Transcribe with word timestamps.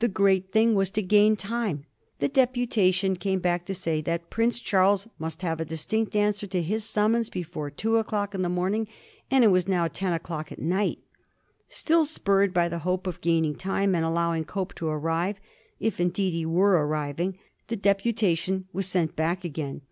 The 0.00 0.08
great 0.08 0.50
thing 0.50 0.74
was 0.74 0.90
to 0.90 1.02
gain 1.02 1.36
time. 1.36 1.86
The 2.18 2.28
deputation 2.28 3.14
came 3.14 3.38
back 3.38 3.64
to 3.66 3.74
say 3.74 4.00
that 4.00 4.28
Prince 4.28 4.58
Charles 4.58 5.06
must 5.20 5.42
have 5.42 5.60
a 5.60 5.64
distinct 5.64 6.16
answer 6.16 6.48
to 6.48 6.60
his 6.60 6.82
summons 6.82 7.30
be 7.30 7.44
fore 7.44 7.70
two 7.70 7.96
o'clock 7.98 8.34
in 8.34 8.42
the 8.42 8.48
morning, 8.48 8.88
and 9.30 9.44
it 9.44 9.52
was 9.52 9.68
now 9.68 9.86
ten 9.86 10.12
at 10.12 10.58
night. 10.58 10.98
Still 11.68 12.04
spurred 12.04 12.52
by 12.52 12.68
the 12.68 12.80
hope 12.80 13.06
of 13.06 13.20
gaining 13.20 13.54
time, 13.54 13.94
and 13.94 14.04
allowing 14.04 14.44
Cope 14.46 14.74
to 14.74 14.88
arrive, 14.88 15.36
if, 15.78 16.00
indeed, 16.00 16.32
he 16.32 16.44
were 16.44 16.72
arriving, 16.84 17.38
the 17.68 17.76
deputation 17.76 18.66
was 18.72 18.88
sent 18.88 19.14
back 19.14 19.44
again. 19.44 19.82